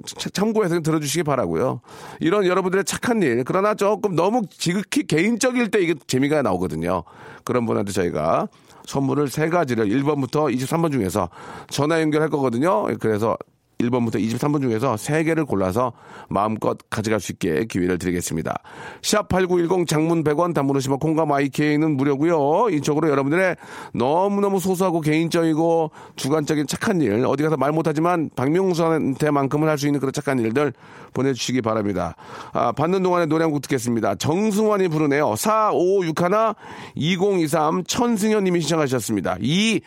[0.04, 1.80] 차- 참고해서 들어주시기 바라고요.
[2.20, 7.04] 이런 여러분들의 착한 일, 그러나 조금 너무 지극히 개인적일 때 이게 재미가 나오거든요.
[7.44, 8.48] 그런 분한테 저희가
[8.86, 11.28] 선물을 세 가지를 1번부터 23번 중에서
[11.68, 12.86] 전화 연결할 거거든요.
[12.98, 13.36] 그래서
[13.82, 15.92] 1번부터 23번 중에서 3개를 골라서
[16.28, 18.62] 마음껏 가져갈 수 있게 기회를 드리겠습니다.
[19.02, 22.70] 샵8910 장문 100원 단문 오시면 콩과 마이케이는 무료고요.
[22.70, 23.56] 이쪽으로 여러분들의
[23.94, 30.12] 너무너무 소소하고 개인적이고 주관적인 착한 일 어디 가서 말 못하지만 박명수한테만큼은 할 수 있는 그런
[30.12, 30.72] 착한 일들
[31.14, 32.14] 보내주시기 바랍니다.
[32.52, 34.14] 아, 받는 동안에 노래 한 곡 듣겠습니다.
[34.16, 35.34] 정승환이 부르네요.
[35.36, 36.54] 4561
[36.94, 39.36] 2023 천승현 님이 신청하셨습니다.
[39.40, 39.80] 이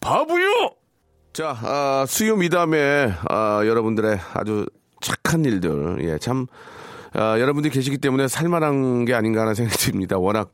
[0.00, 0.72] 바보요!
[1.36, 4.64] 자, 아, 수요 미담에 아, 여러분들의 아주
[5.02, 6.46] 착한 일들, 예, 참
[7.12, 10.16] 아, 여러분들이 계시기 때문에 살만한 게 아닌가 하는 생각이 듭니다.
[10.16, 10.50] 워낙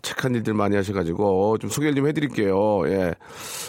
[0.00, 2.88] 착한 일들 많이 하셔가지고 좀 소개를 좀 해드릴게요.
[2.88, 3.12] 예,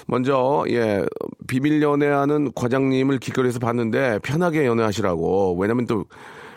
[0.07, 1.05] 먼저 예
[1.47, 5.57] 비밀 연애하는 과장님을 길거리에서 봤는데 편하게 연애하시라고.
[5.59, 6.05] 왜냐면 또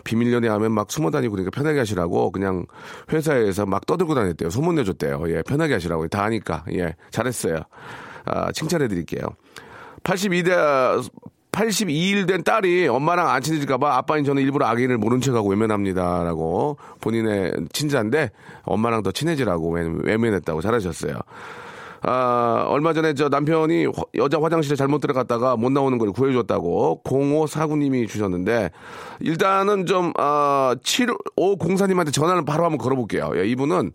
[0.05, 2.65] 비밀 연애하면 막 숨어 다니고 그러니까 편하게 하시라고 그냥
[3.13, 4.51] 회사에서 막 떠들고 다녔대요.
[4.51, 5.25] 소문 내줬대요.
[5.31, 7.63] 예, 편하게 하시라고 다 하니까 예 잘했어요.
[8.25, 9.23] 아, 칭찬해드릴게요.
[10.03, 11.03] 82대
[11.53, 17.53] 82일 된 딸이 엄마랑 안 친해질까봐 아빠인 저는 일부러 아기를 모른 척하고 외면합니다 라고 본인의
[17.73, 18.31] 친자인데
[18.63, 21.15] 엄마랑 더 친해지라고 외- 외면했다고 잘하셨어요.
[22.03, 28.09] 아, 얼마 전에 저 남편이 화- 여자 화장실에 잘못 들어갔다가 못 나오는 걸 구해줬다고 0549님이
[28.09, 28.71] 주셨는데
[29.21, 33.33] 일단은 좀, 아, 7504님한테 전화를 바로 한번 걸어볼게요.
[33.37, 33.93] 예, 이분은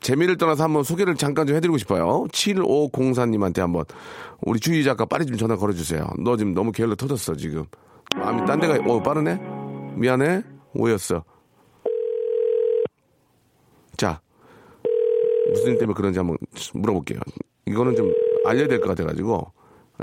[0.00, 2.26] 재미를 떠나서 한번 소개를 잠깐 좀 해드리고 싶어요.
[2.32, 3.84] 7504님한테 한번
[4.42, 6.06] 우리 주희 작가 빨리 좀 전화 걸어주세요.
[6.22, 7.64] 너 지금 너무 게을러 터졌어, 지금.
[8.16, 9.38] 마음이 딴 데가, 어, 빠르네?
[9.96, 10.42] 미안해?
[10.74, 11.24] 오해였어.
[13.96, 14.20] 자,
[15.50, 16.36] 무슨 일 때문에 그런지 한번
[16.74, 17.18] 물어볼게요.
[17.68, 18.12] 이거는 좀
[18.44, 19.52] 알려야 될 것 같아가지고,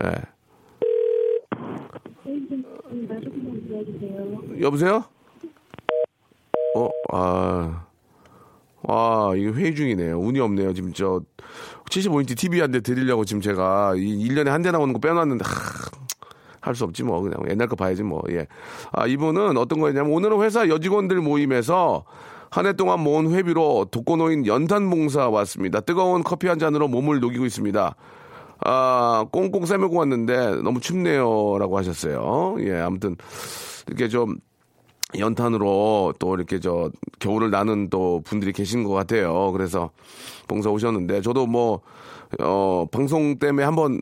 [0.03, 0.11] 예.
[4.61, 5.03] 여보세요?
[6.75, 7.85] 어, 아,
[8.87, 10.19] 아, 이게 회의 중이네요.
[10.19, 10.73] 운이 없네요.
[10.73, 11.21] 지금 저,
[11.89, 15.45] 75인치 TV 한 대 드리려고 지금 제가 이 1년에 한 대 나오는 거 빼놨는데,
[16.61, 18.47] 할 수 없지 뭐 그냥 옛날 거 봐야지 뭐 예.
[18.91, 22.05] 아 이분은 어떤 거였냐면 오늘은 회사 여직원들 모임에서
[22.55, 25.81] 한 해 동안 모은 회비로 독거노인 연탄 봉사 왔습니다.
[25.81, 27.95] 뜨거운 커피 한 잔으로 몸을 녹이고 있습니다.
[28.63, 32.55] 아 꽁꽁 싸매고 왔는데 너무 춥네요 라고 하셨어요.
[32.59, 33.17] 예 아무튼
[33.87, 34.37] 이렇게 좀
[35.19, 36.89] 연탄으로 또 이렇게 저
[37.19, 39.51] 겨울을 나는 또 분들이 계신 것 같아요.
[39.51, 39.89] 그래서
[40.47, 41.81] 봉사 오셨는데 저도 뭐
[42.39, 43.99] 어, 방송 때문에 한 번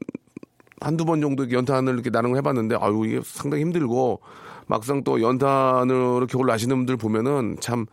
[0.80, 4.20] 한두 번 정도 연탄을 이렇게 나는 걸 해봤는데, 아유, 이게 상당히 힘들고,
[4.68, 7.86] 막상 또 연탄으로 겨울 나시는 분들 보면은 참,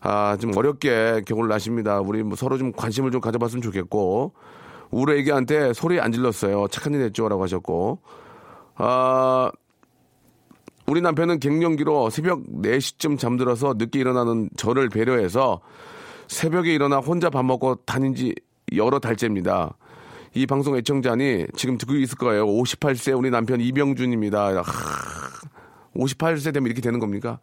[0.00, 2.00] 아, 좀 어렵게 겨울 나십니다.
[2.00, 4.32] 우리 뭐 서로 좀 관심을 좀 가져봤으면 좋겠고,
[4.90, 6.68] 우리 애기한테 소리 안 질렀어요.
[6.68, 7.28] 착한 일 했죠.
[7.28, 7.98] 라고 하셨고,
[8.76, 9.50] 아,
[10.86, 15.60] 우리 남편은 갱년기로 새벽 4시쯤 잠들어서 늦게 일어나는 저를 배려해서
[16.26, 18.34] 새벽에 일어나 혼자 밥 먹고 다닌 지
[18.74, 19.76] 여러 달째입니다.
[20.34, 22.46] 이 방송 애청자니 지금 듣고 있을 거예요.
[22.46, 24.62] 58세 우리 남편 이병준입니다.
[24.62, 24.62] 하,
[25.96, 27.38] 58세 되면 이렇게 되는 겁니까?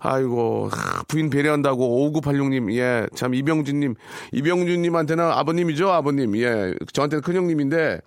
[0.00, 3.94] 아이고 하, 부인 배려한다고 5986님 예 참 이병준님
[4.32, 8.00] 이병준님한테는 아버님이죠 아버님 예 저한테는 큰형님인데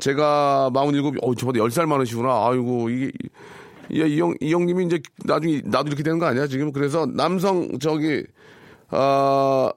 [0.00, 2.48] 제가 47, 어, 저보다 10살 많으시구나.
[2.48, 3.12] 아이고, 이게,
[3.92, 6.72] 예, 이 형, 이 형님이 이제 나중에, 나도 이렇게 되는 거 아니야, 지금?
[6.72, 8.24] 그래서 남성, 저기,
[8.90, 9.68] 어,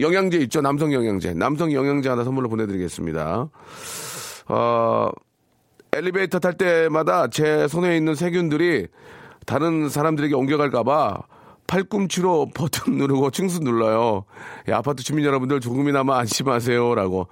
[0.00, 0.60] 영양제 있죠?
[0.60, 1.34] 남성 영양제.
[1.34, 3.48] 남성 영양제 하나 선물로 보내드리겠습니다.
[4.48, 5.10] 어,
[5.92, 8.88] 엘리베이터 탈 때마다 제 손에 있는 세균들이
[9.46, 11.22] 다른 사람들에게 옮겨갈까봐
[11.66, 14.24] 팔꿈치로 버튼 누르고 층수 눌러요.
[14.68, 17.28] 예, 아파트 주민 여러분들 조금이나마 안심하세요라고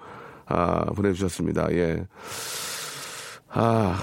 [0.46, 1.72] 아, 보내주셨습니다.
[1.72, 2.06] 예.
[3.50, 3.98] 아,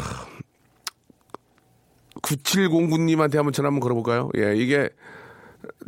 [2.21, 4.29] 9709님한테 한번 전화 한번 걸어볼까요?
[4.37, 4.89] 예, 이게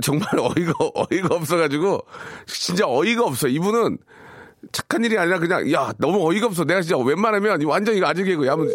[0.01, 2.01] 정말 어이가, 어이가 없어가지고,
[2.47, 3.47] 진짜 어이가 없어.
[3.47, 3.97] 이분은
[4.71, 6.63] 착한 일이 아니라 그냥, 야, 너무 어이가 없어.
[6.63, 8.45] 내가 진짜 웬만하면 완전 이거 아재 개그.
[8.47, 8.69] 야, 뭐, 아,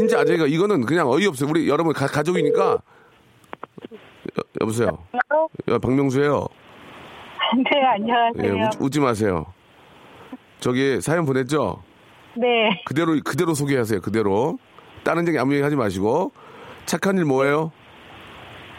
[0.00, 0.48] 진짜 아재 개그.
[0.48, 1.50] 이거는 그냥 어이없어요.
[1.50, 2.70] 우리 여러분 가, 가족이니까.
[2.72, 4.98] 여, 여보세요.
[5.68, 6.46] 여, 박명수예요
[7.56, 8.56] 네, 안녕하세요.
[8.62, 9.44] 예, 웃, 지 마세요.
[10.60, 11.82] 저기 사연 보냈죠?
[12.36, 12.80] 네.
[12.86, 14.00] 그대로 그대로 소개하세요.
[14.00, 14.58] 그대로.
[15.04, 16.32] 다른 얘기 아무 얘기 하지 마시고.
[16.86, 17.72] 착한 일 뭐예요?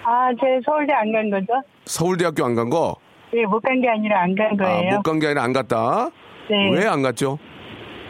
[0.03, 1.61] 아, 제 서울대 안 간 거죠?
[1.85, 2.95] 서울대학교 안 간 거?
[3.31, 4.89] 네, 못 간 게 아니라 안 간 거예요.
[4.93, 6.09] 아, 못간 게 아니라 안 갔다?
[6.49, 6.71] 네.
[6.73, 7.37] 왜 안 갔죠?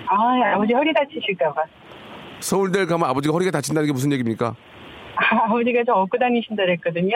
[0.08, 1.62] 아, 아버지 허리 다치실까 봐.
[2.41, 4.56] 서울대를 가면 아버지가 허리가 다친다는 게 무슨 얘기입니까?
[5.15, 7.15] 아, 아버지가 저 업고 다니신다 그랬거든요.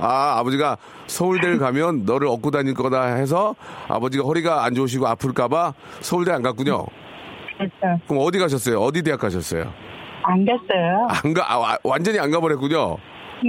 [0.00, 3.54] 아, 아버지가 서울대를 가면 너를 얻고 다닐 거다 해서
[3.88, 6.84] 아버지가 허리가 안 좋으시고 아플까봐 서울대 안 갔군요.
[7.56, 8.00] 그렇죠.
[8.08, 8.80] 그럼 어디 가셨어요?
[8.80, 9.72] 어디 대학 가셨어요?
[10.24, 11.06] 안 갔어요.
[11.24, 12.96] 안 가, 아, 와- 완전히 안 가버렸군요.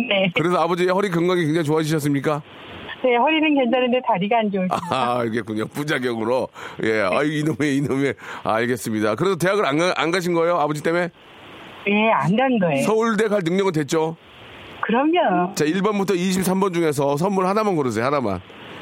[0.10, 0.32] 네.
[0.36, 2.42] 그래서 아버지의 허리 건강이 굉장히 좋아지셨습니까?
[3.06, 4.76] 네, 허리는 괜찮은데 다리가 안 좋으시죠.
[4.90, 5.68] 아, 알겠군요.
[5.68, 6.48] 부작용으로.
[6.84, 8.16] 예, 아유, 이놈의, 이놈의.
[8.44, 9.14] 알겠습니다.
[9.14, 10.56] 그래도 대학을 안, 가, 안 가신 거예요?
[10.58, 11.10] 아버지 때문에?
[11.86, 12.82] 네, 안간 거예요.
[12.84, 14.16] 서울대 갈 능력은 됐죠?
[14.82, 15.54] 그럼요.
[15.54, 18.06] 자, 1번부터 23번 중에서 선물 하나만 고르세요.
[18.06, 18.42] 하나만.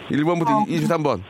[0.10, 0.66] 1번부터 어.
[0.70, 1.22] 23번.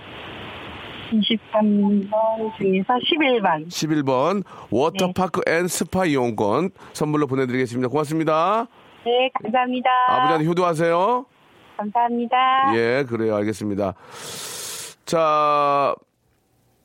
[1.11, 3.67] 23번 중에서 11번.
[3.67, 4.43] 11번.
[4.69, 7.87] 워터파크 and 스파 이용권 선물로 보내드리겠습니다.
[7.89, 8.67] 고맙습니다.
[9.03, 9.89] 네, 감사합니다.
[10.09, 11.25] 아버지한테 효도하세요.
[11.77, 12.37] 감사합니다.
[12.75, 13.35] 예, 그래요.
[13.35, 13.93] 알겠습니다.
[15.05, 15.95] 자,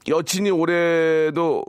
[0.08, 1.64] 여친이 올해도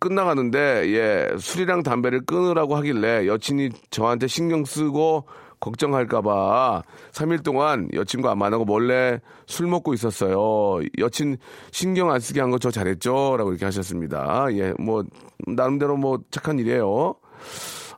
[0.00, 5.24] 끝나가는데, 예, 술이랑 담배를 끊으라고 하길래 여친이 저한테 신경 쓰고
[5.60, 10.80] 걱정할까봐 3일 동안 여친과 안 만나고 몰래 술 먹고 있었어요.
[10.98, 11.38] 여친
[11.70, 13.36] 신경 안 쓰게 한 거 저 잘했죠?
[13.38, 14.46] 라고 이렇게 하셨습니다.
[14.52, 15.04] 예, 뭐,
[15.46, 17.14] 나름대로 뭐 착한 일이에요.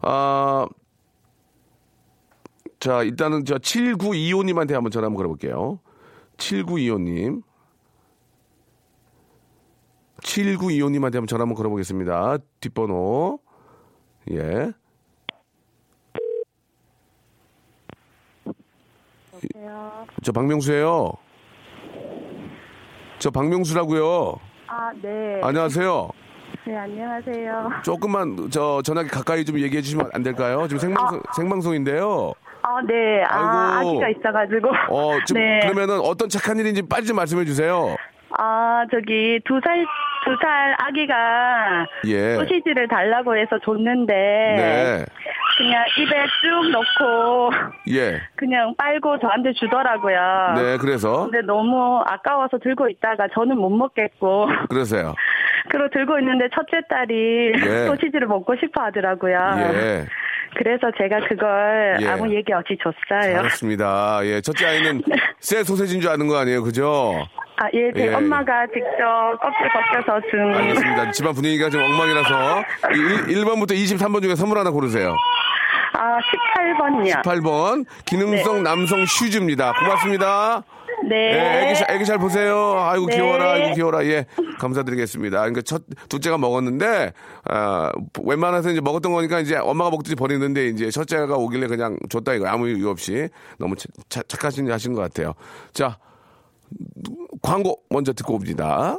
[0.03, 0.66] 아,
[2.87, 5.81] 자, 일단은 저 7925님한테 한번 전화 한번 걸어볼게요.
[6.37, 7.42] 7925님.
[10.20, 12.38] 7925님한테 한번 전화 한번 걸어보겠습니다.
[12.61, 13.40] 뒷번호.
[14.31, 14.70] 예.
[20.22, 21.11] 저 박명수예요.
[23.18, 24.38] 저 박명수라고요.
[24.68, 25.40] 아, 네.
[25.42, 26.09] 안녕하세요.
[26.68, 27.70] 네, 안녕하세요.
[27.83, 30.68] 조금만 저 전화기 가까이 좀 얘기해 주시면 안 될까요?
[30.68, 32.35] 지금 생방송 생방송인데요.
[32.66, 33.22] 아, 네.
[33.29, 33.90] 아, 아이고.
[34.02, 34.68] 아기가 있어가지고.
[34.90, 35.61] 어, 좀 네.
[35.62, 37.96] 그러면은 어떤 착한 일인지 빨리 좀 말씀해 주세요.
[38.38, 39.85] 아, 저기, 두 살,
[40.24, 42.35] 두 살 아기가 예.
[42.35, 44.12] 소시지를 달라고 해서 줬는데.
[44.12, 45.05] 네.
[45.59, 47.50] 그냥 입에 쭉 넣고,
[47.92, 48.20] 예.
[48.35, 50.55] 그냥 빨고 저한테 주더라고요.
[50.57, 54.48] 네, 그래서 근데 너무 아까워서 들고 있다가 저는 못 먹겠고.
[54.68, 55.14] 그러세요.
[55.70, 57.87] 그리고 들고 있는데 첫째 딸이 예.
[57.87, 59.38] 소시지를 먹고 싶어 하더라고요.
[59.72, 60.05] 예.
[60.57, 62.07] 그래서 제가 그걸 예.
[62.09, 63.38] 아무 얘기 없이 줬어요.
[63.40, 64.21] 알았습니다.
[64.25, 65.03] 예, 첫째 아이는
[65.40, 67.14] 새 소세지인 줄 아는 거 아니에요, 그죠?
[67.59, 68.14] 아, 예, 제 예.
[68.14, 70.55] 엄마가 직접 껍질 벗겨서 준.
[70.55, 71.11] 알겠습니다.
[71.12, 72.62] 집안 분위기가 지금 엉망이라서
[73.29, 75.14] 1, 번부터 23번 중에 선물 하나 고르세요.
[75.95, 77.23] 아, 18번이요.
[77.23, 79.73] 8번 기능성 남성 슈즈입니다.
[79.73, 80.62] 고맙습니다.
[81.09, 81.14] 네.
[81.35, 82.74] 예, 애기, 잘- 애기 잘 보세요.
[82.78, 83.16] 아이고 네.
[83.16, 84.04] 귀여워라, 아이고 귀여워라.
[84.06, 84.26] 예,
[84.59, 85.38] 감사드리겠습니다.
[85.38, 87.12] 그러니까 첫 둘째가 먹었는데
[87.44, 87.90] 아,
[88.22, 92.68] 웬만해서 이제 먹었던 거니까 이제 엄마가 먹듯이 버리는데 이제 첫째가 오길래 그냥 줬다 이거 아무
[92.68, 93.28] 이유 없이
[93.59, 95.35] 너무 차- 차- 착하신 하신 것 같아요.
[95.72, 95.98] 자,
[97.42, 98.98] 광고 먼저 듣고 옵니다.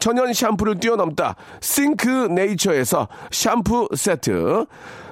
[0.00, 1.36] 천연 샴푸를 뛰어넘다.
[1.60, 4.66] 싱크 네이처에서 샴푸 세트,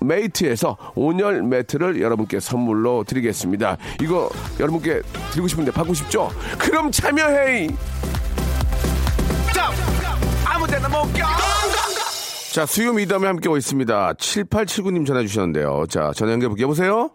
[0.00, 3.76] 메이트에서 온열 매트를 여러분께 선물로 드리겠습니다.
[4.02, 4.28] 이거
[4.60, 6.28] 여러분께 드리고 싶은데 받고 싶죠?
[6.58, 7.68] 그럼 참여해!
[12.52, 14.14] 자, 수요 미담에 함께 오 있습니다.
[14.14, 15.84] 7879님 전화 주셨는데요.
[15.88, 16.64] 자, 전화 연결해볼게요.
[16.64, 17.10] 여보세요?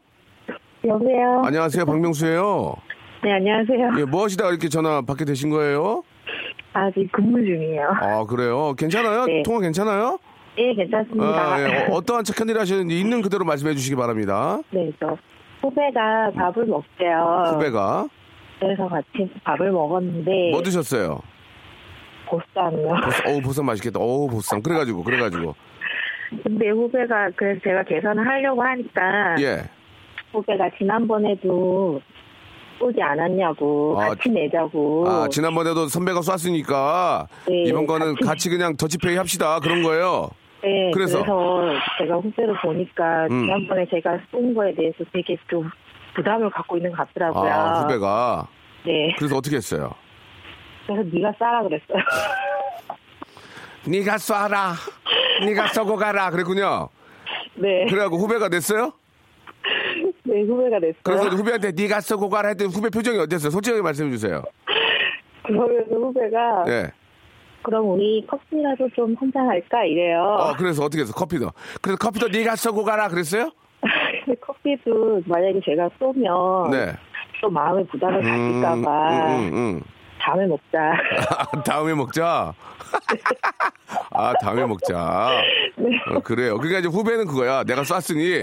[0.85, 1.41] 여보세요?
[1.43, 1.85] 안녕하세요.
[1.85, 2.75] 박명수예요
[3.23, 3.91] 네, 안녕하세요.
[3.99, 6.03] 예, 뭐 하시다가 이렇게 전화 받게 되신 거예요?
[6.73, 7.87] 아직 근무 중이에요.
[8.01, 8.73] 아, 그래요?
[8.77, 9.25] 괜찮아요?
[9.25, 9.43] 네.
[9.43, 10.17] 통화 괜찮아요?
[10.57, 11.53] 예, 괜찮습니다.
[11.53, 11.85] 아, 예.
[11.87, 14.59] 어, 어떠한 착한 일 하시는지 있는 그대로 말씀해 주시기 바랍니다.
[14.71, 15.17] 네, 저
[15.61, 17.43] 후배가 밥을 먹대요.
[17.53, 18.07] 후배가.
[18.59, 21.19] 그래서 같이 밥을 먹었는데 뭐 드셨어요?
[22.27, 22.87] 보쌈이요.
[23.03, 23.99] 보쌈, 어우, 보쌈 맛있겠다.
[23.99, 24.61] 어우, 보쌈.
[24.61, 25.55] 그래가지고, 그래가지고.
[26.43, 29.63] 근데 후배가 그래서 제가 계산을 하려고 하니까 예.
[30.31, 32.01] 후배가 지난번에도
[32.79, 35.05] 쏘지 않았냐고 아, 같이 내자고.
[35.07, 39.59] 아, 지난번에도 선배가 쐈으니까, 네, 이번 거는 같이- 같이 그냥 더치페이 합시다.
[39.59, 40.29] 그런 거예요.
[40.63, 41.17] 네, 그래서?
[41.17, 43.41] 그래서, 제가 후배를 보니까 음.
[43.41, 45.69] 지난번에 제가 쏜 거에 대해서 되게 좀
[46.15, 47.51] 부담을 갖고 있는 것 같더라고요.
[47.51, 48.47] 아, 후배가.
[48.85, 49.91] 네, 그래서 어떻게 했어요?
[50.87, 51.97] 그래서 네가 싸라 그랬어요.
[53.87, 55.45] 네가 쏴라.
[55.45, 56.29] 네가 쏘고 가라.
[56.29, 56.89] 그랬군요.
[57.55, 58.93] 네, 그래갖고 후배가 냈어요?
[60.23, 61.01] 네 후배가 됐어요.
[61.03, 63.49] 그래서 후배한테 네가 쏘고 가라 했더니 후배 표정이 어땠어요?
[63.51, 64.43] 솔직하게 말씀해 주세요.
[65.43, 66.91] 그러면서 후배가 예.
[67.63, 70.21] 그럼 우리 커피라도 좀 한 잔 할까 이래요.
[70.21, 71.13] 어, 그래서 어떻게 했어?
[71.13, 71.49] 커피도.
[71.81, 73.51] 그래서 커피도 네가 쏘고 가라 그랬어요?
[74.41, 76.93] 커피도 만약에 제가 쏘면 네.
[77.41, 79.81] 또 마음에 부담을 음, 가질까봐 음, 음, 음.
[80.19, 80.79] 다음에 먹자.
[81.51, 82.53] 아, 다음에 먹자.
[84.11, 85.29] 아, 다음에 먹자.
[86.11, 86.57] 어, 그래요.
[86.57, 87.63] 그러니까 이제 후배는 그거야.
[87.63, 88.41] 내가 쐈으니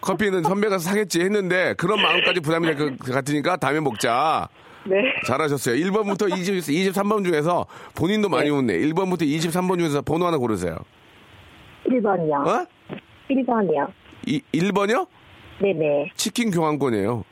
[0.00, 4.48] 커피는 선배가 사겠지 했는데 그런 마음까지 부담이 될 것 같으니까 다음에 먹자.
[4.88, 5.14] 네.
[5.24, 5.76] 잘하셨어요.
[5.76, 6.54] 1번부터 20,
[6.92, 8.74] 23번 중에서 본인도 많이 웃네.
[8.78, 10.76] 1번부터 23번 중에서 번호 하나 고르세요.
[11.86, 12.46] 1번이요.
[12.46, 12.66] 어?
[13.30, 13.92] 1번이요.
[14.26, 15.06] 이, 1번이요?
[15.60, 16.12] 네네.
[16.16, 17.24] 치킨 교환권이에요.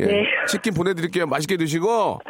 [0.00, 0.04] 예.
[0.06, 0.24] 네.
[0.46, 1.26] 치킨 보내드릴게요.
[1.26, 2.20] 맛있게 드시고,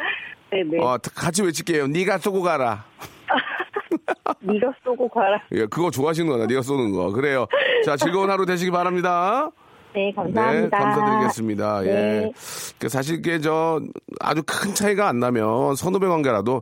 [0.51, 0.83] 네네.
[0.83, 1.87] 어, 같이 외칠게요.
[1.87, 2.85] 네가 쏘고 가라.
[4.41, 5.41] 네가 쏘고 가라.
[5.53, 7.11] 예, 그거 좋아하시는 거나 네가 쏘는 거.
[7.11, 7.47] 그래요.
[7.85, 9.49] 자, 즐거운 하루 되시기 바랍니다.
[9.93, 10.77] 네, 감사합니다.
[10.77, 11.85] 네, 감사드리겠습니다.
[11.85, 11.91] 예.
[11.91, 12.31] 네.
[12.77, 13.81] 그 사실 이게 저
[14.19, 16.61] 아주 큰 차이가 안 나면 선후배 관계라도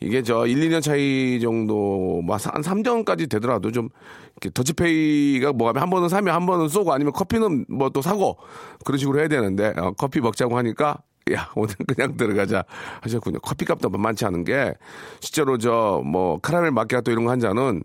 [0.00, 3.88] 이게 저 1, 2년 차이 정도 뭐 한 3년까지 되더라도 좀
[4.34, 8.36] 이렇게 더치페이가 뭐하면 한 번은 사면 한 번은 쏘고 아니면 커피는 뭐 또 사고
[8.84, 10.98] 그런 식으로 해야 되는데 어, 커피 먹자고 하니까
[11.32, 12.64] 야 오늘 그냥 들어가자
[13.00, 13.38] 하셨군요.
[13.40, 14.74] 커피값도 만만치 않은 게
[15.20, 17.82] 실제로 저 뭐 카라멜 마키아토 이런 거 한 잔은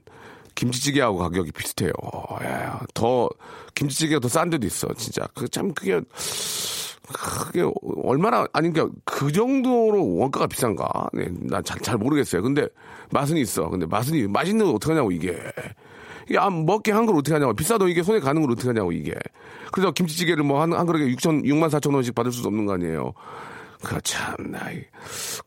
[0.56, 1.92] 김치찌개하고 가격이 비슷해요.
[2.04, 3.30] 어, 야, 더
[3.76, 4.88] 김치찌개가 더 싼 데도 있어.
[4.96, 6.00] 진짜 그 참 그게
[7.14, 7.64] 그게
[8.04, 11.10] 얼마나 아니 그러니까 그 정도로 원가가 비싼가?
[11.14, 12.42] 네, 난잘 잘 모르겠어요.
[12.42, 12.68] 근데
[13.12, 13.70] 맛은 있어.
[13.70, 15.38] 근데 맛은 이- 맛있는 거 어떻게 하냐고 이게.
[16.30, 19.14] 이게 안 먹게 한 걸 어떻게 하냐고 비싸도 이게 손에 가는 걸 어떻게 하냐고 이게.
[19.74, 23.12] 그래서 김치찌개를 뭐 한 한 그릇에 6천 6만 4천 원씩 받을 수도 없는 거 아니에요.
[23.84, 24.84] 그 참 나이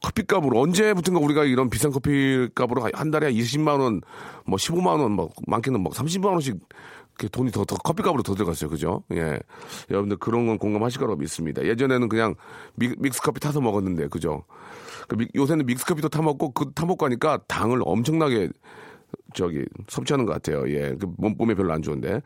[0.03, 4.01] 커피값으로 언제부턴가 우리가 이런 비싼 커피값으로 한 달에 20만 원,
[4.47, 6.57] 뭐 15만 원, 뭐 많게는 뭐 30만 원씩
[7.19, 8.69] 이렇게 돈이 더, 더 커피값으로 더 들어갔어요.
[8.71, 9.05] 그죠?
[9.13, 9.39] 예.
[9.91, 11.65] 여러분들 그런 건 공감하실 거라고 믿습니다.
[11.65, 12.35] 예전에는 그냥
[12.75, 14.45] 믹, 믹스 커피 타서 먹었는데, 그죠?
[15.09, 18.49] 그 믹- 요새는 믹스 커피도 타먹고, 그 타먹고 하니까 당을 엄청나게
[19.35, 20.65] 저기 섭취하는 것 같아요.
[20.69, 22.21] 예, 그 몸, 몸에 별로 안 좋은데.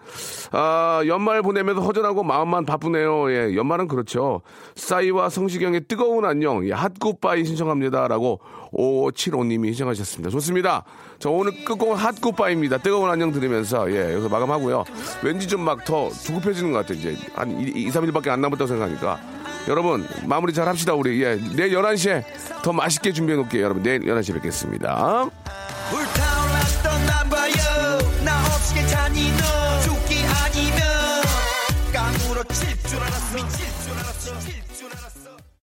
[0.52, 3.30] 아 연말 보내면서 허전하고 마음만 바쁘네요.
[3.32, 4.42] 예, 연말은 그렇죠.
[4.74, 8.40] 싸이와 성시경의 뜨거운 안녕, 예, 핫굿바이 신청합니다라고
[8.72, 10.30] 5575님이 신청하셨습니다.
[10.30, 10.84] 좋습니다.
[11.18, 12.78] 저 오늘 끝곡은 핫굿바이입니다.
[12.78, 14.84] 뜨거운 안녕 들으면서 예, 여기서 마감하고요.
[15.22, 16.98] 왠지 좀 막더 조급해지는 것 같아요.
[16.98, 19.38] 이제 한 2, 3일밖에 안 남았다고 생각하니까.
[19.68, 22.24] 여러분 마무리 잘 합시다 우리 예 내일 11시에
[22.62, 25.28] 더 맛있게 준비해 놓을게요 여러분 내일 11시에 뵙겠습니다
[29.08, 30.80] 괜찮니 너 죽기 아니면
[31.92, 33.67] 깡으로 칠줄 알았어 미칠 줄 알았어